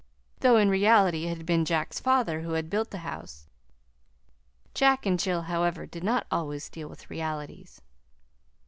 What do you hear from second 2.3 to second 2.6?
who